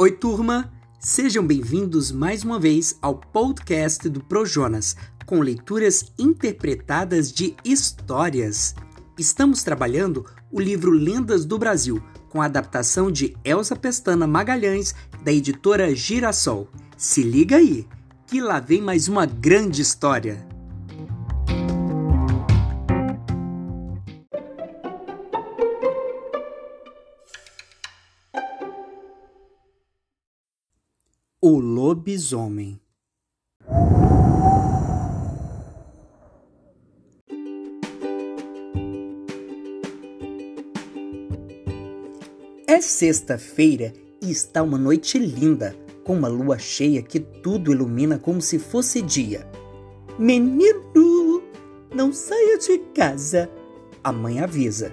[0.00, 0.72] Oi, turma!
[1.00, 4.94] Sejam bem-vindos mais uma vez ao podcast do Projonas,
[5.26, 8.76] com leituras interpretadas de histórias.
[9.18, 15.32] Estamos trabalhando o livro Lendas do Brasil, com a adaptação de Elsa Pestana Magalhães, da
[15.32, 16.68] editora Girassol.
[16.96, 17.84] Se liga aí,
[18.24, 20.47] que lá vem mais uma grande história.
[31.40, 32.80] O lobisomem.
[42.66, 48.42] É sexta-feira e está uma noite linda, com uma lua cheia que tudo ilumina como
[48.42, 49.48] se fosse dia.
[50.18, 51.40] Menino,
[51.94, 53.48] não saia de casa,
[54.02, 54.92] a mãe avisa.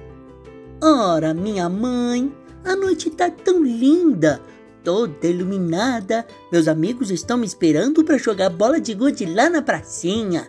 [0.80, 2.32] Ora, minha mãe,
[2.64, 4.40] a noite está tão linda
[4.86, 6.26] toda iluminada.
[6.52, 10.48] Meus amigos estão me esperando para jogar bola de gude lá na pracinha.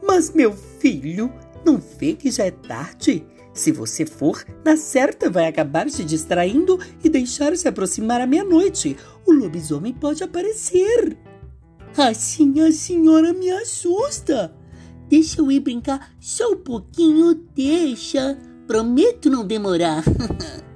[0.00, 1.32] Mas, meu filho,
[1.64, 3.26] não vê que já é tarde?
[3.54, 8.96] Se você for, na certa vai acabar se distraindo e deixar se aproximar à meia-noite.
[9.26, 11.16] O lobisomem pode aparecer.
[11.96, 14.54] Assim a senhora me assusta.
[15.08, 18.38] Deixa eu ir brincar só um pouquinho, deixa.
[18.66, 20.02] Prometo não demorar.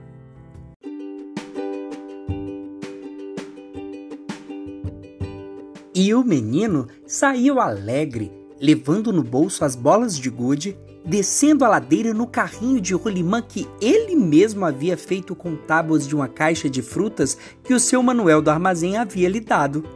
[5.98, 8.30] E o menino saiu alegre,
[8.60, 13.66] levando no bolso as bolas de gude, descendo a ladeira no carrinho de rolimã que
[13.80, 18.42] ele mesmo havia feito com tábuas de uma caixa de frutas que o seu Manuel
[18.42, 19.86] do armazém havia lhe dado.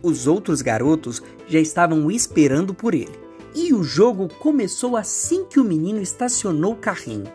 [0.00, 3.18] Os outros garotos já estavam esperando por ele.
[3.52, 7.26] E o jogo começou assim que o menino estacionou o carrinho.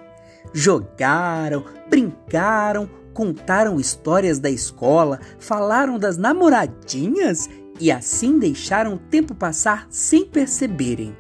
[0.54, 7.50] Jogaram, brincaram, contaram histórias da escola, falaram das namoradinhas
[7.80, 11.16] e assim deixaram o tempo passar sem perceberem.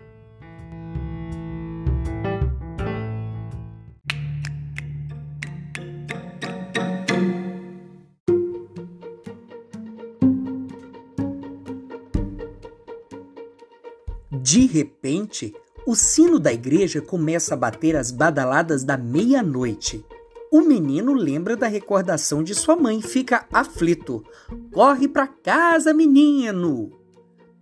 [14.32, 15.54] De repente,
[15.88, 20.06] o sino da igreja começa a bater as badaladas da meia-noite.
[20.52, 24.24] O menino lembra da recordação de sua mãe fica aflito.
[24.72, 26.92] Corre para casa, menino!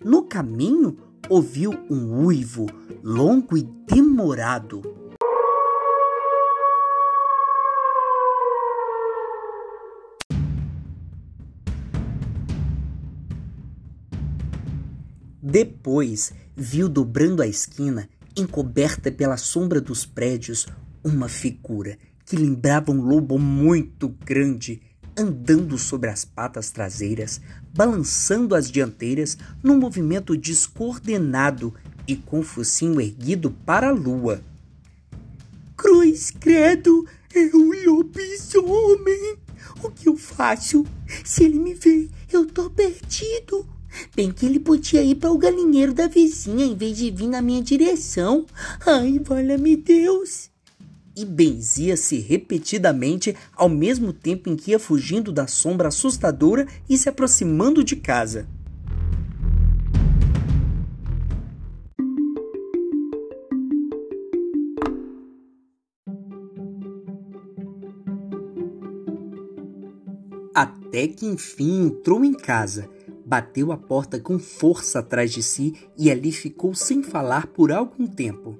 [0.03, 0.97] No caminho,
[1.29, 2.65] ouviu um uivo
[3.01, 4.81] longo e demorado.
[15.41, 20.67] Depois, viu dobrando a esquina, encoberta pela sombra dos prédios,
[21.03, 24.81] uma figura que lembrava um lobo muito grande,
[25.17, 27.41] andando sobre as patas traseiras,
[27.73, 31.73] balançando as dianteiras num movimento descoordenado
[32.07, 34.41] e com o focinho erguido para a lua.
[35.77, 39.37] Cruz credo, é um lobisomem!
[39.83, 40.85] O que eu faço?
[41.23, 43.67] Se ele me vê, eu tô perdido.
[44.15, 47.41] Bem que ele podia ir para o galinheiro da vizinha em vez de vir na
[47.41, 48.45] minha direção.
[48.85, 50.52] Ai, valha-me Deus!
[51.15, 57.09] E benzia-se repetidamente ao mesmo tempo em que ia fugindo da sombra assustadora e se
[57.09, 58.47] aproximando de casa.
[70.55, 72.87] Até que enfim entrou em casa,
[73.25, 78.05] bateu a porta com força atrás de si e ali ficou sem falar por algum
[78.05, 78.55] tempo.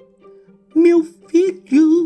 [0.76, 2.03] Meu filho,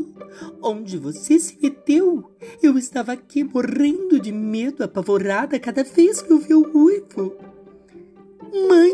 [0.61, 2.31] onde você se meteu?
[2.61, 7.35] Eu estava aqui morrendo de medo, apavorada cada vez que eu vi o uivo.
[8.67, 8.93] Mãe,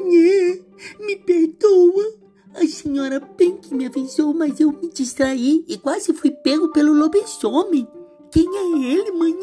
[1.00, 2.24] me perdoa.
[2.56, 6.94] A senhora bem que me avisou, mas eu me distraí e quase fui pego pelo
[6.94, 7.88] lobisomem.
[8.32, 9.34] Quem é ele, mãe?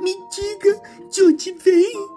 [0.00, 2.08] Me diga de onde vem.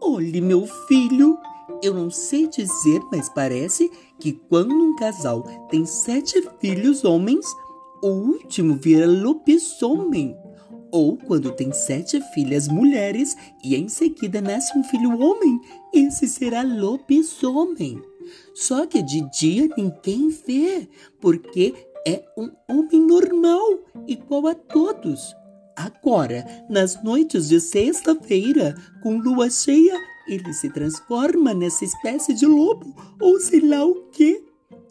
[0.00, 1.38] Olhe, meu filho,
[1.82, 7.46] eu não sei dizer, mas parece que quando um casal tem sete filhos homens,
[8.02, 10.36] o último vira lobisomem.
[10.92, 15.60] Ou quando tem sete filhas mulheres e em seguida nasce um filho homem,
[15.92, 18.00] esse será lobisomem.
[18.54, 20.88] Só que de dia ninguém vê,
[21.20, 21.74] porque
[22.06, 25.34] é um homem normal, igual a todos.
[25.76, 29.94] Agora, nas noites de sexta-feira, com lua cheia
[30.26, 34.44] ele se transforma nessa espécie de lobo ou sei lá o que.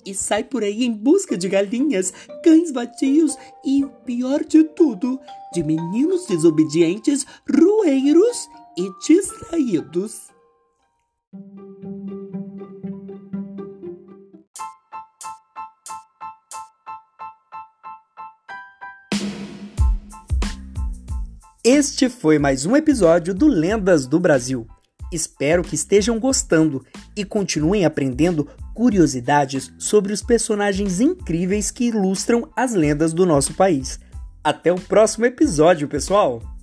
[0.06, 3.36] e sai por aí em busca de galinhas, cães vadios
[3.66, 5.20] e, o pior de tudo,
[5.52, 8.48] de meninos desobedientes, rueiros
[8.78, 10.36] e distraídos.
[21.64, 24.68] Este foi mais um episódio do Lendas do Brasil.
[25.12, 26.86] Espero que estejam gostando
[27.16, 34.00] e continuem aprendendo curiosidades sobre os personagens incríveis que ilustram as lendas do nosso país.
[34.44, 36.55] Até o próximo episódio, pessoal!